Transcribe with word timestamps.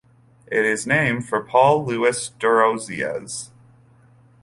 It 0.47 0.65
is 0.65 0.87
named 0.87 1.29
for 1.29 1.43
Paul 1.43 1.85
Louis 1.85 2.31
Duroziez. 2.39 3.51